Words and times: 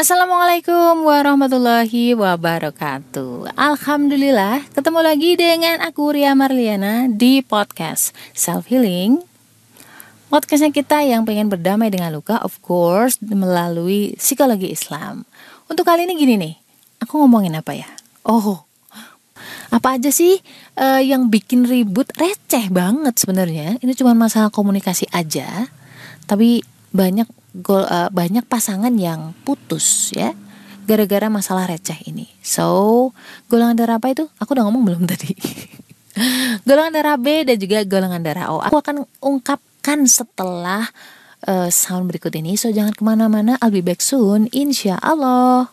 Assalamualaikum 0.00 1.04
warahmatullahi 1.04 2.16
wabarakatuh. 2.16 3.52
Alhamdulillah 3.52 4.64
ketemu 4.72 5.00
lagi 5.04 5.36
dengan 5.36 5.76
aku 5.84 6.16
Ria 6.16 6.32
Marliana 6.32 7.04
di 7.04 7.44
podcast 7.44 8.16
Self 8.32 8.72
Healing. 8.72 9.20
Podcastnya 10.32 10.72
kita 10.72 11.04
yang 11.04 11.28
pengen 11.28 11.52
berdamai 11.52 11.92
dengan 11.92 12.16
luka 12.16 12.40
of 12.40 12.56
course 12.64 13.20
melalui 13.20 14.16
psikologi 14.16 14.72
Islam. 14.72 15.28
Untuk 15.68 15.84
kali 15.84 16.08
ini 16.08 16.16
gini 16.16 16.34
nih, 16.48 16.54
aku 17.04 17.20
ngomongin 17.20 17.60
apa 17.60 17.76
ya? 17.76 17.92
Oh, 18.24 18.64
apa 19.68 20.00
aja 20.00 20.08
sih 20.08 20.40
uh, 20.80 21.04
yang 21.04 21.28
bikin 21.28 21.68
ribut? 21.68 22.08
Receh 22.16 22.72
banget 22.72 23.20
sebenarnya. 23.20 23.76
Ini 23.84 23.92
cuma 23.92 24.16
masalah 24.16 24.48
komunikasi 24.48 25.12
aja 25.12 25.68
Tapi 26.24 26.64
banyak 26.88 27.39
gol, 27.54 27.82
uh, 27.86 28.08
banyak 28.10 28.46
pasangan 28.46 28.94
yang 28.94 29.34
putus 29.42 30.14
ya 30.14 30.34
gara-gara 30.90 31.30
masalah 31.30 31.70
receh 31.70 31.96
ini. 32.10 32.26
So, 32.42 33.14
golongan 33.46 33.78
darah 33.78 34.02
apa 34.02 34.10
itu? 34.10 34.26
Aku 34.42 34.58
udah 34.58 34.66
ngomong 34.66 34.82
belum 34.82 35.02
tadi. 35.06 35.30
golongan 36.66 36.90
darah 36.90 37.14
B 37.14 37.46
dan 37.46 37.56
juga 37.62 37.86
golongan 37.86 38.18
darah 38.26 38.50
O. 38.50 38.58
Aku 38.58 38.82
akan 38.82 39.06
ungkapkan 39.22 40.02
setelah 40.10 40.90
uh, 41.46 41.70
sound 41.70 42.10
berikut 42.10 42.34
ini. 42.34 42.58
So, 42.58 42.74
jangan 42.74 42.90
ke 42.90 43.06
mana-mana. 43.06 43.54
I'll 43.62 43.70
be 43.70 43.86
back 43.86 44.02
soon. 44.02 44.50
Insya 44.50 44.98
Allah. 44.98 45.70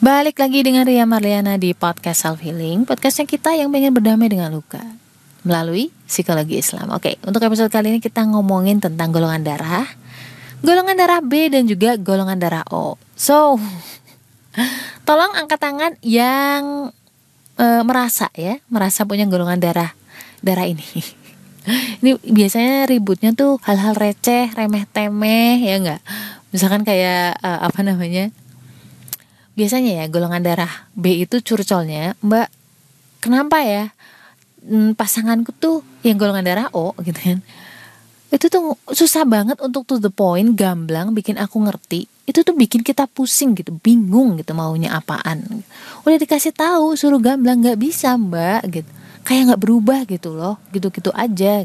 Balik 0.00 0.38
lagi 0.38 0.62
dengan 0.64 0.86
Ria 0.88 1.02
Marliana 1.02 1.58
di 1.58 1.74
podcast 1.74 2.22
Self 2.22 2.38
Healing 2.38 2.86
Podcastnya 2.86 3.26
kita 3.26 3.58
yang 3.58 3.74
pengen 3.74 3.90
berdamai 3.90 4.30
dengan 4.30 4.54
luka 4.54 4.78
melalui 5.46 5.94
psikologi 6.10 6.58
Islam. 6.58 6.90
Oke, 6.90 7.22
untuk 7.22 7.38
episode 7.46 7.70
kali 7.70 7.94
ini 7.94 8.00
kita 8.02 8.26
ngomongin 8.26 8.82
tentang 8.82 9.14
golongan 9.14 9.46
darah, 9.46 9.86
golongan 10.66 10.98
darah 10.98 11.22
B 11.22 11.46
dan 11.46 11.70
juga 11.70 11.94
golongan 11.94 12.36
darah 12.42 12.66
O. 12.74 12.98
So, 13.14 13.54
tolong 15.08 15.32
angkat 15.38 15.62
tangan 15.62 15.92
yang 16.02 16.90
e, 17.54 17.66
merasa 17.86 18.26
ya, 18.34 18.58
merasa 18.66 19.06
punya 19.06 19.24
golongan 19.30 19.62
darah 19.62 19.94
darah 20.42 20.66
ini. 20.66 20.82
ini 22.02 22.18
biasanya 22.26 22.90
ributnya 22.90 23.30
tuh 23.30 23.62
hal-hal 23.62 23.94
receh, 23.94 24.50
remeh-temeh 24.50 25.62
ya 25.62 25.74
enggak. 25.78 26.02
Misalkan 26.50 26.82
kayak 26.82 27.38
e, 27.38 27.50
apa 27.62 27.80
namanya? 27.86 28.34
Biasanya 29.56 30.02
ya 30.02 30.04
golongan 30.10 30.44
darah 30.44 30.90
B 30.92 31.22
itu 31.22 31.40
curcolnya, 31.40 32.18
Mbak. 32.20 32.52
Kenapa 33.24 33.64
ya? 33.64 33.95
Hmm, 34.66 34.96
pasanganku 34.98 35.54
tuh 35.54 35.84
yang 36.02 36.18
golongan 36.18 36.42
darah 36.42 36.68
O 36.74 36.96
gitu 37.04 37.18
kan. 37.18 37.38
Itu 38.34 38.50
tuh 38.50 38.74
susah 38.90 39.22
banget 39.22 39.62
untuk 39.62 39.86
to 39.86 40.02
the 40.02 40.10
point 40.10 40.58
gamblang 40.58 41.14
bikin 41.14 41.38
aku 41.38 41.62
ngerti. 41.62 42.10
Itu 42.26 42.42
tuh 42.42 42.58
bikin 42.58 42.82
kita 42.82 43.06
pusing 43.06 43.54
gitu 43.54 43.78
bingung 43.78 44.34
gitu 44.42 44.50
maunya 44.58 44.98
apaan. 44.98 45.62
Udah 46.02 46.18
dikasih 46.18 46.50
tahu 46.50 46.98
suruh 46.98 47.22
gamblang 47.22 47.62
nggak 47.62 47.78
bisa 47.78 48.18
mbak 48.18 48.66
gitu. 48.74 48.90
Kayak 49.22 49.54
nggak 49.54 49.62
berubah 49.62 50.00
gitu 50.10 50.34
loh 50.34 50.58
gitu 50.74 50.90
gitu 50.90 51.14
aja. 51.14 51.62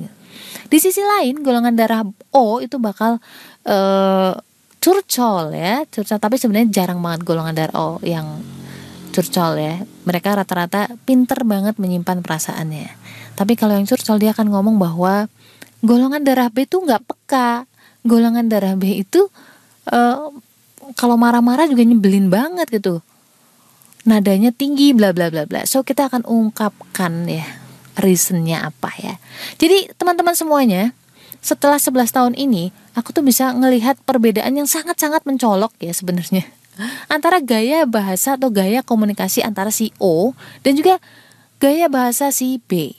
Di 0.69 0.77
sisi 0.77 1.01
lain 1.01 1.41
golongan 1.41 1.73
darah 1.73 2.05
O 2.37 2.61
itu 2.61 2.77
bakal 2.77 3.17
uh, 3.65 4.33
curcol 4.77 5.57
ya 5.57 5.89
curcol. 5.89 6.21
Tapi 6.21 6.37
sebenarnya 6.37 6.69
jarang 6.69 7.01
banget 7.01 7.25
golongan 7.25 7.57
darah 7.57 7.75
O 7.81 7.97
yang 8.05 8.45
curcol 9.11 9.59
ya. 9.59 9.83
Mereka 10.07 10.39
rata-rata 10.39 10.89
pinter 11.03 11.43
banget 11.43 11.77
menyimpan 11.77 12.23
perasaannya. 12.23 12.89
Tapi 13.35 13.53
kalau 13.59 13.75
yang 13.75 13.85
curcol 13.85 14.17
dia 14.17 14.31
akan 14.31 14.49
ngomong 14.49 14.79
bahwa 14.79 15.27
golongan 15.83 16.23
darah 16.23 16.47
B 16.47 16.63
itu 16.65 16.79
nggak 16.79 17.03
peka. 17.05 17.67
Golongan 18.01 18.49
darah 18.49 18.73
B 18.73 19.03
itu 19.03 19.29
uh, 19.91 20.31
kalau 20.97 21.15
marah-marah 21.19 21.69
juga 21.69 21.85
nyebelin 21.85 22.31
banget 22.31 22.71
gitu. 22.71 23.03
Nadanya 24.07 24.49
tinggi 24.49 24.95
bla 24.97 25.13
bla 25.13 25.29
bla 25.29 25.45
bla. 25.45 25.67
So 25.69 25.85
kita 25.85 26.09
akan 26.09 26.25
ungkapkan 26.25 27.29
ya 27.29 27.45
reasonnya 27.99 28.71
apa 28.71 28.89
ya. 28.97 29.19
Jadi 29.61 29.93
teman-teman 29.99 30.33
semuanya 30.33 30.95
setelah 31.41 31.77
11 31.81 32.09
tahun 32.09 32.33
ini 32.37 32.69
aku 32.93 33.13
tuh 33.13 33.25
bisa 33.25 33.49
ngelihat 33.51 33.97
perbedaan 34.05 34.53
yang 34.53 34.69
sangat-sangat 34.69 35.25
mencolok 35.25 35.73
ya 35.81 35.89
sebenarnya 35.89 36.45
antara 37.11 37.43
gaya 37.43 37.83
bahasa 37.85 38.39
atau 38.39 38.49
gaya 38.49 38.81
komunikasi 38.81 39.43
antara 39.43 39.69
si 39.69 39.91
O 39.99 40.31
dan 40.63 40.77
juga 40.77 40.97
gaya 41.61 41.91
bahasa 41.91 42.31
si 42.33 42.57
B. 42.65 42.95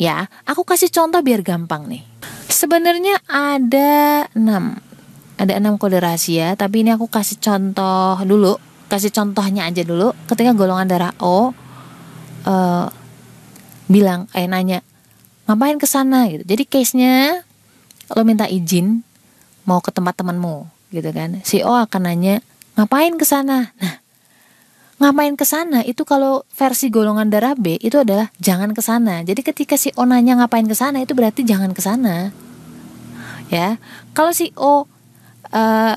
Ya, 0.00 0.32
aku 0.48 0.64
kasih 0.64 0.88
contoh 0.88 1.20
biar 1.20 1.44
gampang 1.44 1.84
nih. 1.84 2.00
Sebenarnya 2.48 3.20
ada 3.28 4.24
6 4.32 4.40
ada 5.40 5.56
enam 5.56 5.80
kode 5.80 5.96
rahasia, 5.96 6.52
tapi 6.52 6.84
ini 6.84 6.92
aku 6.92 7.08
kasih 7.08 7.40
contoh 7.40 8.20
dulu, 8.28 8.60
kasih 8.92 9.08
contohnya 9.08 9.64
aja 9.64 9.80
dulu. 9.80 10.12
Ketika 10.28 10.52
golongan 10.52 10.84
darah 10.84 11.12
O 11.16 11.56
uh, 12.44 12.86
bilang, 13.88 14.28
eh 14.36 14.44
nanya, 14.44 14.84
ngapain 15.48 15.80
ke 15.80 15.88
sana 15.88 16.28
gitu. 16.28 16.44
Jadi 16.44 16.68
case-nya 16.68 17.40
lo 18.12 18.22
minta 18.28 18.44
izin 18.44 19.00
mau 19.64 19.80
ke 19.80 19.88
tempat 19.88 20.20
temanmu 20.20 20.68
gitu 20.92 21.08
kan. 21.08 21.40
Si 21.40 21.64
O 21.64 21.72
akan 21.72 22.04
nanya, 22.04 22.44
Ngapain 22.80 23.12
ke 23.20 23.28
sana? 23.28 23.76
Nah, 23.76 24.00
ngapain 25.04 25.36
ke 25.36 25.44
sana 25.44 25.84
itu 25.84 26.00
kalau 26.08 26.48
versi 26.48 26.88
golongan 26.88 27.28
darah 27.28 27.52
B 27.52 27.76
itu 27.76 28.00
adalah 28.00 28.32
jangan 28.40 28.72
ke 28.72 28.80
sana. 28.80 29.20
Jadi 29.20 29.44
ketika 29.44 29.76
si 29.76 29.92
O 30.00 30.08
nanya 30.08 30.40
ngapain 30.40 30.64
ke 30.64 30.72
sana 30.72 31.04
itu 31.04 31.12
berarti 31.12 31.44
jangan 31.44 31.76
ke 31.76 31.84
sana. 31.84 32.32
Ya. 33.52 33.76
Kalau 34.16 34.32
si 34.32 34.56
O 34.56 34.88
uh, 35.52 35.96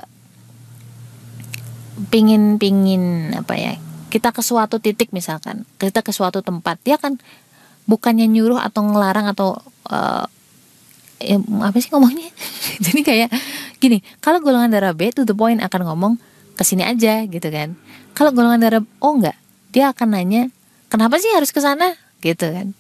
pingin 2.12 2.60
pingin 2.60 3.32
apa 3.32 3.56
ya? 3.56 3.80
Kita 4.12 4.36
ke 4.36 4.44
suatu 4.44 4.84
titik 4.84 5.16
misalkan, 5.16 5.64
kita 5.80 6.04
ke 6.04 6.12
suatu 6.12 6.44
tempat, 6.44 6.84
dia 6.84 7.00
kan 7.00 7.16
bukannya 7.88 8.28
nyuruh 8.28 8.60
atau 8.60 8.84
ngelarang 8.84 9.32
atau 9.32 9.56
uh, 9.88 10.28
ya, 11.24 11.40
apa 11.64 11.80
sih 11.80 11.96
ngomongnya? 11.96 12.28
Jadi 12.84 13.08
kayak 13.08 13.32
gini, 13.80 14.04
kalau 14.20 14.44
golongan 14.44 14.68
darah 14.68 14.92
B 14.92 15.16
to 15.16 15.24
the 15.24 15.32
point 15.32 15.64
akan 15.64 15.88
ngomong 15.88 16.14
ke 16.54 16.64
sini 16.66 16.86
aja 16.86 17.26
gitu 17.26 17.48
kan. 17.50 17.78
Kalau 18.14 18.30
golongan 18.34 18.62
darah 18.62 18.84
O 19.02 19.08
enggak. 19.18 19.38
Dia 19.74 19.90
akan 19.90 20.14
nanya 20.14 20.54
kenapa 20.90 21.18
sih 21.18 21.34
harus 21.34 21.50
ke 21.50 21.60
sana? 21.60 21.98
Gitu 22.22 22.46
kan. 22.46 22.78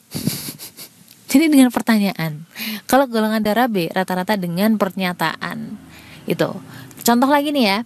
Jadi 1.31 1.50
dengan 1.50 1.73
pertanyaan. 1.73 2.45
Kalau 2.85 3.09
golongan 3.09 3.41
darah 3.41 3.66
B 3.66 3.89
rata-rata 3.89 4.38
dengan 4.38 4.78
pernyataan. 4.78 5.73
Itu. 6.29 6.53
Contoh 7.01 7.29
lagi 7.29 7.50
nih 7.50 7.66
ya. 7.66 7.78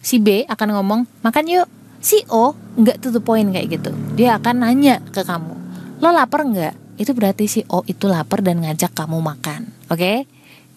Si 0.00 0.16
B 0.16 0.48
akan 0.48 0.68
ngomong 0.80 1.00
makan 1.20 1.44
yuk. 1.46 1.68
Si 2.00 2.24
O 2.32 2.56
enggak 2.78 3.02
to 3.04 3.12
the 3.12 3.20
point 3.20 3.52
kayak 3.52 3.68
gitu. 3.80 3.92
Dia 4.16 4.40
akan 4.40 4.64
nanya 4.64 5.04
ke 5.12 5.20
kamu 5.26 5.58
lo 5.98 6.14
lapar 6.14 6.46
enggak? 6.46 6.74
Itu 6.98 7.14
berarti 7.14 7.50
si 7.50 7.60
O 7.70 7.82
itu 7.86 8.06
lapar 8.06 8.42
dan 8.42 8.62
ngajak 8.62 8.94
kamu 8.94 9.18
makan. 9.18 9.66
Oke? 9.90 9.98
Okay? 9.98 10.18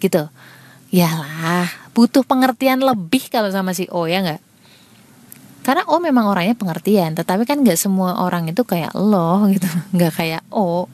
gitu 0.02 0.26
Yalah, 0.92 1.72
butuh 1.96 2.28
pengertian 2.28 2.84
lebih 2.84 3.32
kalau 3.32 3.48
sama 3.48 3.72
si 3.72 3.88
O 3.88 4.12
ya 4.12 4.20
nggak? 4.20 4.44
Karena 5.64 5.88
O 5.88 6.04
memang 6.04 6.28
orangnya 6.28 6.58
pengertian, 6.58 7.16
tetapi 7.16 7.48
kan 7.48 7.64
nggak 7.64 7.80
semua 7.80 8.20
orang 8.20 8.52
itu 8.52 8.68
kayak 8.68 8.92
lo 8.98 9.48
gitu, 9.48 9.72
nggak 9.96 10.14
kayak 10.20 10.44
O. 10.52 10.92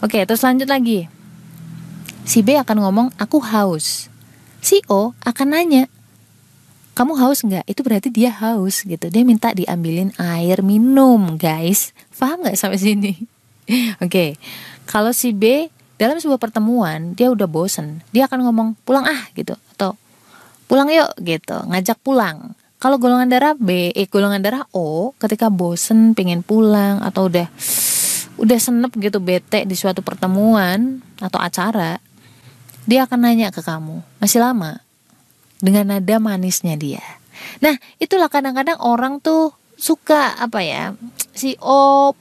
Oke, 0.00 0.22
terus 0.24 0.46
lanjut 0.46 0.70
lagi. 0.70 1.10
Si 2.22 2.46
B 2.46 2.54
akan 2.54 2.86
ngomong, 2.86 3.08
aku 3.18 3.42
haus. 3.42 4.06
Si 4.62 4.78
O 4.86 5.10
akan 5.26 5.58
nanya, 5.58 5.90
kamu 6.94 7.16
haus 7.18 7.42
nggak? 7.42 7.64
Itu 7.66 7.80
berarti 7.80 8.12
dia 8.12 8.30
haus 8.30 8.84
gitu. 8.84 9.08
Dia 9.08 9.24
minta 9.24 9.50
diambilin 9.50 10.14
air 10.20 10.60
minum, 10.60 11.34
guys. 11.40 11.96
Paham 12.14 12.44
nggak 12.44 12.60
sampai 12.60 12.78
sini? 12.78 13.12
Oke, 14.04 14.36
kalau 14.84 15.10
si 15.16 15.32
B 15.32 15.72
dalam 16.00 16.16
sebuah 16.16 16.40
pertemuan 16.40 17.12
dia 17.12 17.28
udah 17.28 17.44
bosen. 17.44 18.00
Dia 18.08 18.24
akan 18.24 18.48
ngomong 18.48 18.68
pulang 18.88 19.04
ah 19.04 19.28
gitu. 19.36 19.52
Atau 19.76 20.00
pulang 20.64 20.88
yuk 20.88 21.12
gitu. 21.20 21.60
Ngajak 21.68 22.00
pulang. 22.00 22.56
Kalau 22.80 22.96
golongan 22.96 23.28
darah 23.28 23.52
B 23.52 23.92
eh 23.92 24.08
golongan 24.08 24.40
darah 24.40 24.64
O 24.72 25.12
ketika 25.20 25.52
bosen 25.52 26.16
pengen 26.16 26.40
pulang 26.40 27.04
atau 27.04 27.28
udah 27.28 27.44
udah 28.40 28.56
senep 28.56 28.96
gitu 28.96 29.20
bete 29.20 29.68
di 29.68 29.76
suatu 29.76 30.00
pertemuan 30.00 31.04
atau 31.20 31.36
acara 31.36 32.00
dia 32.88 33.04
akan 33.04 33.20
nanya 33.20 33.52
ke 33.52 33.60
kamu 33.60 34.00
masih 34.16 34.40
lama? 34.40 34.80
Dengan 35.60 35.92
nada 35.92 36.16
manisnya 36.16 36.80
dia. 36.80 37.04
Nah 37.60 37.76
itulah 38.00 38.32
kadang-kadang 38.32 38.80
orang 38.80 39.20
tuh 39.20 39.52
suka 39.76 40.40
apa 40.40 40.64
ya 40.64 40.96
si 41.36 41.60
O 41.60 42.16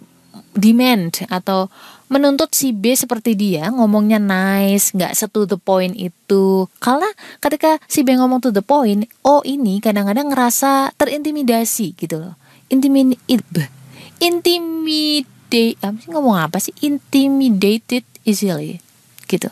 demand 0.54 1.14
atau 1.30 1.70
menuntut 2.10 2.52
si 2.52 2.74
B 2.74 2.98
seperti 2.98 3.38
dia 3.38 3.70
ngomongnya 3.70 4.18
nice 4.18 4.92
nggak 4.94 5.14
setu 5.14 5.46
the 5.46 5.58
point 5.58 5.94
itu. 5.94 6.66
Karena 6.82 7.08
ketika 7.40 7.78
si 7.86 8.02
B 8.02 8.18
ngomong 8.18 8.42
to 8.42 8.50
the 8.50 8.66
point 8.66 9.06
oh 9.24 9.46
ini 9.46 9.78
kadang-kadang 9.80 10.34
ngerasa 10.34 10.94
terintimidasi 10.98 11.96
gitu 11.96 12.18
loh. 12.18 12.34
Intimidate 12.70 13.70
intimidate 14.20 15.80
apa 15.82 15.98
sih 15.98 16.10
ngomong 16.12 16.36
apa 16.38 16.58
sih? 16.62 16.74
Intimidated 16.84 18.04
easily 18.26 18.84
gitu. 19.30 19.50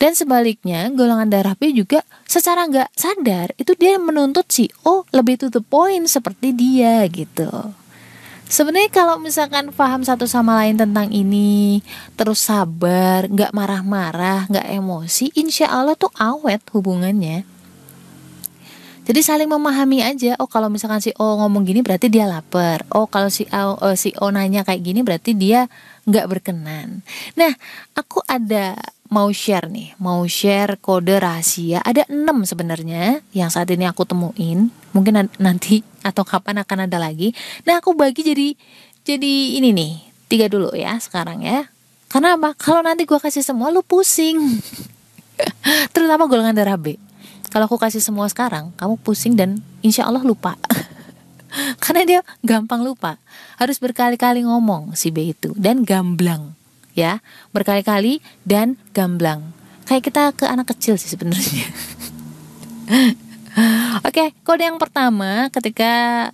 Dan 0.00 0.16
sebaliknya, 0.16 0.88
golongan 0.96 1.28
darah 1.28 1.52
B 1.52 1.76
juga 1.76 2.00
secara 2.24 2.64
nggak 2.64 2.96
sadar 2.96 3.52
itu 3.60 3.76
dia 3.76 4.00
menuntut 4.00 4.48
si 4.48 4.72
O 4.88 5.04
lebih 5.12 5.36
to 5.36 5.52
the 5.52 5.60
point 5.60 6.08
seperti 6.08 6.56
dia 6.56 7.04
gitu. 7.12 7.52
Sebenarnya 8.50 8.90
kalau 8.90 9.14
misalkan 9.22 9.70
paham 9.70 10.02
satu 10.02 10.26
sama 10.26 10.58
lain 10.58 10.74
tentang 10.74 11.06
ini, 11.14 11.86
terus 12.18 12.42
sabar, 12.42 13.30
nggak 13.30 13.54
marah-marah, 13.54 14.50
nggak 14.50 14.74
emosi, 14.74 15.30
insya 15.38 15.70
Allah 15.70 15.94
tuh 15.94 16.10
awet 16.18 16.58
hubungannya. 16.74 17.46
Jadi 19.06 19.20
saling 19.22 19.50
memahami 19.50 20.02
aja. 20.02 20.34
Oh 20.38 20.50
kalau 20.50 20.70
misalkan 20.70 21.02
si 21.02 21.10
O 21.18 21.38
ngomong 21.38 21.66
gini 21.66 21.82
berarti 21.82 22.06
dia 22.06 22.30
lapar. 22.30 22.86
Oh 22.94 23.10
kalau 23.10 23.26
si 23.26 23.42
O, 23.50 23.74
uh, 23.78 23.96
si 23.98 24.14
O 24.18 24.30
nanya 24.30 24.66
kayak 24.66 24.82
gini 24.86 25.02
berarti 25.02 25.34
dia 25.34 25.66
nggak 26.06 26.26
berkenan. 26.30 27.02
Nah 27.34 27.50
aku 27.98 28.22
ada 28.26 28.78
mau 29.10 29.28
share 29.34 29.66
nih, 29.66 29.98
mau 29.98 30.22
share 30.30 30.78
kode 30.78 31.18
rahasia. 31.18 31.82
Ada 31.82 32.06
enam 32.06 32.46
sebenarnya 32.46 33.20
yang 33.34 33.50
saat 33.50 33.68
ini 33.74 33.84
aku 33.84 34.06
temuin. 34.06 34.70
Mungkin 34.94 35.28
nanti 35.36 35.82
atau 36.06 36.22
kapan 36.22 36.62
akan 36.62 36.86
ada 36.86 36.96
lagi. 37.02 37.34
Nah 37.66 37.82
aku 37.82 37.92
bagi 37.92 38.22
jadi 38.22 38.48
jadi 39.02 39.58
ini 39.58 39.74
nih 39.74 39.92
tiga 40.30 40.46
dulu 40.46 40.72
ya 40.78 40.96
sekarang 41.02 41.42
ya. 41.42 41.66
Karena 42.10 42.38
apa? 42.38 42.54
Kalau 42.54 42.82
nanti 42.82 43.06
gue 43.06 43.18
kasih 43.18 43.42
semua 43.42 43.70
lu 43.74 43.82
pusing. 43.82 44.38
Terutama 45.94 46.30
golongan 46.30 46.54
darah 46.54 46.78
B. 46.78 46.98
Kalau 47.50 47.66
aku 47.66 47.82
kasih 47.82 47.98
semua 47.98 48.30
sekarang, 48.30 48.70
kamu 48.78 48.94
pusing 49.02 49.34
dan 49.34 49.58
insya 49.82 50.06
Allah 50.06 50.22
lupa. 50.22 50.54
Karena 51.82 52.02
dia 52.06 52.20
gampang 52.46 52.86
lupa. 52.86 53.18
Harus 53.58 53.82
berkali-kali 53.82 54.46
ngomong 54.46 54.94
si 54.94 55.10
B 55.10 55.34
itu 55.34 55.50
dan 55.58 55.82
gamblang 55.82 56.59
ya 57.00 57.24
berkali-kali 57.56 58.20
dan 58.44 58.76
gamblang. 58.92 59.56
Kayak 59.88 60.02
kita 60.12 60.22
ke 60.36 60.44
anak 60.44 60.76
kecil 60.76 61.00
sih 61.00 61.08
sebenarnya. 61.08 61.66
Oke, 64.06 64.36
kode 64.44 64.68
yang 64.68 64.78
pertama 64.78 65.48
ketika 65.50 66.28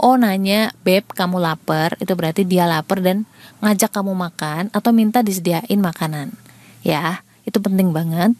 Oh 0.00 0.16
nanya, 0.16 0.72
Beb 0.80 1.12
kamu 1.12 1.42
lapar? 1.42 1.92
Itu 2.00 2.16
berarti 2.16 2.48
dia 2.48 2.64
lapar 2.64 3.04
dan 3.04 3.28
ngajak 3.60 3.92
kamu 3.92 4.16
makan 4.16 4.72
Atau 4.72 4.96
minta 4.96 5.20
disediain 5.20 5.76
makanan. 5.76 6.32
Ya, 6.80 7.20
itu 7.44 7.60
penting 7.60 7.92
banget. 7.92 8.32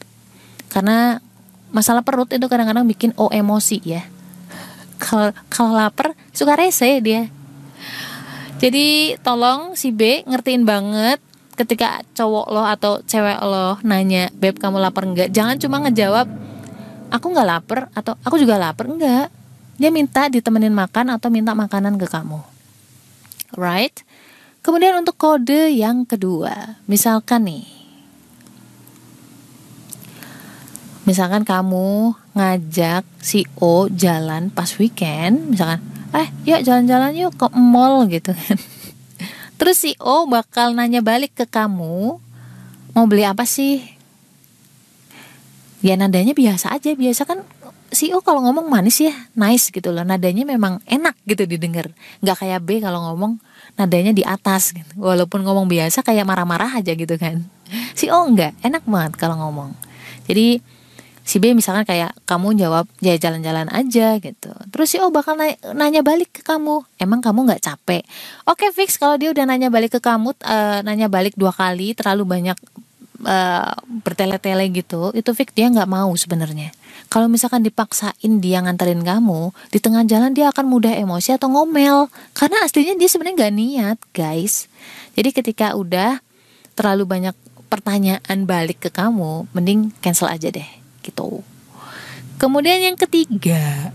Karena 0.72 1.20
masalah 1.68 2.00
perut 2.00 2.32
itu 2.32 2.46
kadang-kadang 2.48 2.88
bikin 2.88 3.12
O 3.20 3.28
emosi 3.28 3.82
ya. 3.84 4.08
Kalau 5.02 5.36
kalau 5.52 5.76
lapar 5.76 6.16
suka 6.32 6.56
rese 6.56 7.00
dia. 7.04 7.28
Jadi 8.60 9.16
tolong 9.24 9.72
si 9.72 9.88
B 9.88 10.20
ngertiin 10.28 10.68
banget 10.68 11.16
ketika 11.60 12.00
cowok 12.16 12.46
lo 12.48 12.64
atau 12.64 13.04
cewek 13.04 13.36
lo 13.44 13.76
nanya 13.84 14.32
beb 14.32 14.56
kamu 14.56 14.80
lapar 14.80 15.04
enggak 15.04 15.28
jangan 15.28 15.60
cuma 15.60 15.84
ngejawab 15.84 16.24
aku 17.12 17.26
nggak 17.34 17.48
lapar 17.48 17.80
atau 17.92 18.16
aku 18.24 18.38
juga 18.40 18.56
lapar. 18.56 18.86
Enggak 18.88 19.28
dia 19.76 19.90
minta 19.92 20.28
ditemenin 20.30 20.72
makan 20.72 21.16
atau 21.16 21.28
minta 21.28 21.52
makanan 21.52 21.98
ke 21.98 22.06
kamu. 22.06 22.40
Right? 23.58 23.96
Kemudian 24.60 25.00
untuk 25.02 25.18
kode 25.18 25.74
yang 25.74 26.06
kedua 26.06 26.80
misalkan 26.86 27.44
nih. 27.50 27.66
Misalkan 31.08 31.42
kamu 31.42 32.14
ngajak 32.36 33.02
si 33.18 33.42
O 33.58 33.90
jalan 33.90 34.52
pas 34.52 34.70
weekend 34.78 35.56
misalkan 35.56 35.82
eh 36.14 36.28
yuk 36.46 36.62
jalan-jalan 36.62 37.10
yuk 37.16 37.34
ke 37.34 37.46
mall 37.56 38.06
gitu 38.06 38.30
kan 38.30 38.58
Terus 39.60 39.76
si 39.76 39.92
O 40.00 40.24
bakal 40.24 40.72
nanya 40.72 41.04
balik 41.04 41.36
ke 41.36 41.44
kamu, 41.44 42.16
mau 42.96 43.04
beli 43.04 43.28
apa 43.28 43.44
sih? 43.44 43.84
Ya 45.84 46.00
nadanya 46.00 46.32
biasa 46.32 46.72
aja, 46.72 46.96
biasa 46.96 47.28
kan 47.28 47.44
si 47.92 48.08
O 48.16 48.24
kalau 48.24 48.40
ngomong 48.40 48.72
manis 48.72 49.04
ya, 49.04 49.12
nice 49.36 49.68
gitu 49.68 49.92
loh. 49.92 50.00
Nadanya 50.00 50.48
memang 50.48 50.80
enak 50.88 51.12
gitu 51.28 51.44
didengar. 51.44 51.92
Gak 52.24 52.40
kayak 52.40 52.64
B 52.64 52.80
kalau 52.80 53.04
ngomong 53.12 53.36
nadanya 53.76 54.16
di 54.16 54.24
atas 54.24 54.72
gitu. 54.72 54.96
Walaupun 54.96 55.44
ngomong 55.44 55.68
biasa 55.68 56.00
kayak 56.00 56.24
marah-marah 56.24 56.80
aja 56.80 56.96
gitu 56.96 57.20
kan. 57.20 57.44
Si 57.92 58.08
O 58.08 58.16
enggak, 58.24 58.56
enak 58.64 58.88
banget 58.88 59.20
kalau 59.20 59.36
ngomong. 59.44 59.76
Jadi 60.24 60.64
si 61.24 61.38
B 61.38 61.52
misalkan 61.54 61.86
kayak 61.86 62.16
kamu 62.26 62.56
jawab 62.58 62.84
ya 62.98 63.14
jalan-jalan 63.14 63.68
aja 63.70 64.18
gitu. 64.18 64.50
Terus 64.72 64.88
si 64.90 64.96
O 64.98 65.12
bakal 65.14 65.38
nanya, 65.38 65.56
nanya 65.76 66.00
balik 66.02 66.30
ke 66.34 66.42
kamu 66.42 66.82
emang 66.98 67.20
kamu 67.22 67.46
nggak 67.46 67.62
capek? 67.62 68.02
Oke 68.48 68.72
fix. 68.74 68.98
Kalau 68.98 69.14
dia 69.20 69.30
udah 69.30 69.44
nanya 69.46 69.68
balik 69.70 69.96
ke 69.96 70.00
kamu 70.02 70.34
uh, 70.42 70.80
nanya 70.82 71.06
balik 71.06 71.36
dua 71.38 71.54
kali 71.54 71.94
terlalu 71.94 72.26
banyak 72.26 72.58
uh, 73.22 73.72
bertele-tele 74.02 74.66
gitu 74.74 75.14
itu 75.14 75.30
fix. 75.36 75.54
Dia 75.54 75.70
nggak 75.70 75.88
mau 75.90 76.10
sebenarnya. 76.16 76.74
Kalau 77.10 77.26
misalkan 77.26 77.66
dipaksain 77.66 78.32
dia 78.38 78.62
nganterin 78.62 79.02
kamu 79.02 79.50
di 79.74 79.78
tengah 79.82 80.06
jalan 80.06 80.30
dia 80.34 80.50
akan 80.50 80.66
mudah 80.66 80.94
emosi 80.94 81.36
atau 81.36 81.50
ngomel. 81.50 82.10
Karena 82.34 82.64
aslinya 82.66 82.98
dia 82.98 83.08
sebenarnya 83.10 83.36
nggak 83.46 83.54
niat 83.54 83.98
guys. 84.14 84.66
Jadi 85.14 85.30
ketika 85.34 85.74
udah 85.76 86.22
terlalu 86.78 87.04
banyak 87.04 87.34
pertanyaan 87.70 88.48
balik 88.48 88.82
ke 88.82 88.90
kamu 88.90 89.46
mending 89.54 89.94
cancel 90.02 90.26
aja 90.26 90.50
deh 90.50 90.79
gitu. 91.04 91.44
Kemudian 92.40 92.80
yang 92.80 92.96
ketiga. 92.96 93.92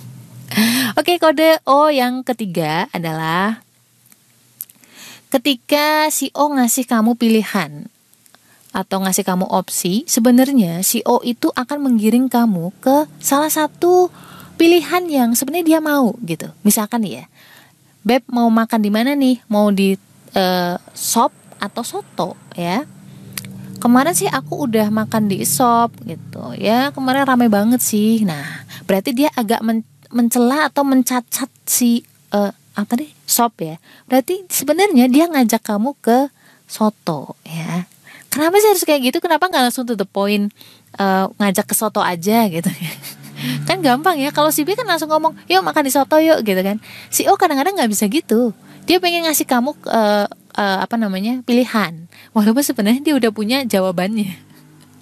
Oke, 0.98 1.20
kode 1.20 1.60
O 1.68 1.92
yang 1.92 2.24
ketiga 2.24 2.88
adalah 2.90 3.60
ketika 5.30 6.10
si 6.10 6.32
O 6.34 6.50
ngasih 6.50 6.88
kamu 6.88 7.14
pilihan 7.14 7.86
atau 8.70 9.02
ngasih 9.02 9.26
kamu 9.26 9.46
opsi, 9.50 10.06
sebenarnya 10.06 10.82
si 10.86 11.02
O 11.06 11.22
itu 11.22 11.50
akan 11.54 11.90
menggiring 11.90 12.30
kamu 12.30 12.70
ke 12.78 13.06
salah 13.18 13.50
satu 13.50 14.10
pilihan 14.54 15.06
yang 15.10 15.30
sebenarnya 15.34 15.76
dia 15.76 15.80
mau 15.82 16.14
gitu. 16.22 16.50
Misalkan 16.62 17.02
ya, 17.06 17.26
Beb 18.00 18.24
mau 18.30 18.48
makan 18.48 18.80
di 18.80 18.90
mana 18.92 19.12
nih? 19.12 19.42
Mau 19.50 19.68
di 19.68 19.96
uh, 20.36 20.76
sop 20.96 21.32
atau 21.60 21.82
soto 21.84 22.30
ya? 22.56 22.84
Kemarin 23.80 24.12
sih 24.12 24.28
aku 24.28 24.68
udah 24.68 24.92
makan 24.92 25.26
di 25.26 25.42
shop 25.42 25.96
gitu 26.04 26.54
ya. 26.60 26.92
Kemarin 26.92 27.24
ramai 27.24 27.48
banget 27.48 27.80
sih. 27.80 28.22
Nah 28.22 28.68
berarti 28.84 29.16
dia 29.16 29.32
agak 29.34 29.64
men 29.64 29.82
mencela 30.10 30.68
atau 30.68 30.82
mencacat 30.82 31.48
si 31.64 32.04
uh, 32.34 32.52
apa 32.76 32.92
nih 33.00 33.10
shop 33.24 33.58
ya. 33.64 33.76
Berarti 34.06 34.44
sebenarnya 34.46 35.08
dia 35.08 35.26
ngajak 35.26 35.64
kamu 35.64 35.96
ke 35.98 36.28
soto 36.68 37.34
ya. 37.42 37.88
Kenapa 38.30 38.62
sih 38.62 38.70
harus 38.70 38.86
kayak 38.86 39.10
gitu? 39.10 39.18
Kenapa 39.18 39.50
nggak 39.50 39.70
langsung 39.70 39.82
to 39.88 39.98
the 39.98 40.06
point 40.06 40.54
uh, 41.02 41.26
ngajak 41.42 41.66
ke 41.66 41.74
soto 41.74 41.98
aja 41.98 42.46
gitu? 42.46 42.70
Kan 43.66 43.82
gampang 43.82 44.20
ya. 44.20 44.30
Kalau 44.30 44.52
si 44.52 44.62
B 44.68 44.76
kan 44.76 44.84
langsung 44.84 45.08
ngomong 45.08 45.32
yuk 45.48 45.64
makan 45.64 45.88
di 45.88 45.92
soto 45.92 46.20
yuk 46.20 46.44
gitu 46.44 46.60
kan. 46.60 46.76
Si 47.08 47.24
O 47.24 47.40
kadang-kadang 47.40 47.72
nggak 47.72 47.88
bisa 47.88 48.04
gitu. 48.12 48.52
Dia 48.84 49.00
pengen 49.00 49.24
ngasih 49.24 49.48
kamu 49.48 49.72
uh, 49.88 50.28
uh, 50.54 50.78
apa 50.82 50.94
namanya 50.96 51.42
pilihan. 51.44 52.06
Walaupun 52.34 52.62
sebenarnya 52.62 53.02
dia 53.02 53.14
udah 53.16 53.30
punya 53.34 53.62
jawabannya. 53.66 54.50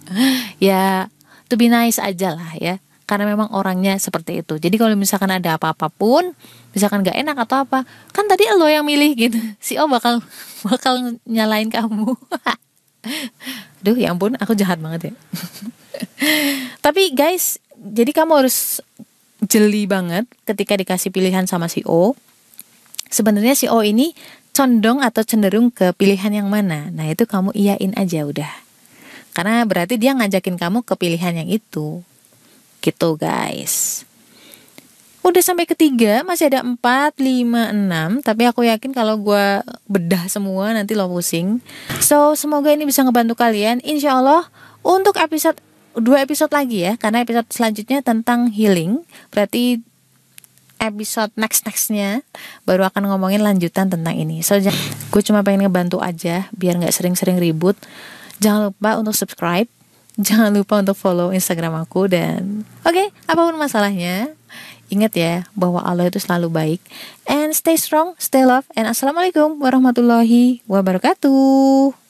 Ya 0.56 1.12
to 1.52 1.60
be 1.60 1.68
nice 1.68 2.00
aja 2.00 2.32
lah 2.32 2.56
ya. 2.56 2.80
Karena 3.04 3.28
memang 3.28 3.52
orangnya 3.52 3.96
seperti 4.00 4.40
itu. 4.40 4.56
Jadi 4.56 4.80
kalau 4.80 4.96
misalkan 4.96 5.28
ada 5.28 5.60
apa-apapun 5.60 6.32
misalkan 6.72 7.04
gak 7.04 7.16
enak 7.16 7.36
atau 7.44 7.64
apa 7.64 7.84
kan 8.12 8.24
tadi 8.24 8.48
lo 8.56 8.64
yang 8.68 8.88
milih 8.88 9.12
gitu. 9.16 9.36
Si 9.60 9.76
O 9.76 9.84
bakal 9.84 10.24
bakal 10.68 11.20
nyalain 11.28 11.68
kamu. 11.68 12.16
Duh 13.84 13.96
ya 14.00 14.16
ampun 14.16 14.36
aku 14.40 14.56
jahat 14.56 14.80
banget 14.80 15.12
ya. 15.12 15.14
Tapi 16.80 17.12
guys 17.12 17.60
jadi 17.76 18.10
kamu 18.16 18.32
harus 18.44 18.80
jeli 19.44 19.84
banget 19.84 20.24
ketika 20.48 20.74
dikasih 20.74 21.12
pilihan 21.12 21.44
sama 21.44 21.68
si 21.68 21.84
O. 21.84 22.16
Sebenarnya 23.08 23.56
si 23.56 23.68
O 23.68 23.80
ini 23.80 24.12
condong 24.58 24.98
atau 24.98 25.22
cenderung 25.22 25.70
ke 25.70 25.94
pilihan 25.94 26.34
yang 26.34 26.50
mana. 26.50 26.90
Nah, 26.90 27.06
itu 27.06 27.30
kamu 27.30 27.54
iyain 27.54 27.94
aja 27.94 28.26
udah. 28.26 28.50
Karena 29.30 29.62
berarti 29.62 29.94
dia 29.94 30.18
ngajakin 30.18 30.58
kamu 30.58 30.82
ke 30.82 30.98
pilihan 30.98 31.30
yang 31.38 31.46
itu. 31.46 32.02
Gitu, 32.82 33.08
guys. 33.14 34.02
Udah 35.22 35.42
sampai 35.46 35.62
ketiga, 35.62 36.26
masih 36.26 36.50
ada 36.50 36.66
4, 36.66 36.78
5, 36.78 37.18
6 37.18 38.22
Tapi 38.22 38.42
aku 38.48 38.64
yakin 38.64 38.96
kalau 38.96 39.18
gue 39.18 39.60
bedah 39.84 40.24
semua 40.30 40.72
nanti 40.72 40.96
lo 40.96 41.10
pusing 41.10 41.60
So, 42.00 42.32
semoga 42.32 42.72
ini 42.72 42.88
bisa 42.88 43.04
ngebantu 43.04 43.36
kalian 43.36 43.82
Insya 43.84 44.16
Allah, 44.16 44.48
untuk 44.80 45.18
episode 45.20 45.58
dua 45.98 46.22
episode 46.24 46.54
lagi 46.54 46.86
ya 46.86 46.94
Karena 46.96 47.20
episode 47.20 47.50
selanjutnya 47.50 48.00
tentang 48.00 48.48
healing 48.48 49.04
Berarti 49.28 49.82
episode 50.78 51.30
next 51.34 51.66
nextnya 51.66 52.22
baru 52.64 52.88
akan 52.88 53.10
ngomongin 53.10 53.44
lanjutan 53.44 53.90
tentang 53.92 54.14
ini. 54.14 54.40
So 54.42 54.58
gue 54.58 55.22
cuma 55.22 55.44
pengen 55.46 55.68
ngebantu 55.68 56.00
aja 56.00 56.48
biar 56.54 56.78
nggak 56.78 56.94
sering-sering 56.94 57.38
ribut. 57.38 57.76
Jangan 58.38 58.70
lupa 58.70 58.98
untuk 58.98 59.14
subscribe, 59.18 59.66
jangan 60.18 60.50
lupa 60.50 60.82
untuk 60.82 60.98
follow 60.98 61.30
Instagram 61.30 61.78
aku 61.78 62.10
dan 62.10 62.66
oke 62.82 62.94
okay, 62.94 63.06
apa 63.30 63.40
pun 63.42 63.54
masalahnya 63.58 64.34
ingat 64.88 65.12
ya 65.14 65.34
bahwa 65.52 65.84
Allah 65.84 66.08
itu 66.08 66.16
selalu 66.18 66.48
baik 66.48 66.80
and 67.28 67.52
stay 67.52 67.76
strong, 67.76 68.16
stay 68.16 68.42
love 68.42 68.64
and 68.72 68.88
assalamualaikum 68.88 69.60
warahmatullahi 69.60 70.64
wabarakatuh. 70.64 72.07